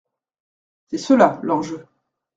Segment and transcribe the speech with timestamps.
[0.87, 1.85] C’est cela, l’enjeu.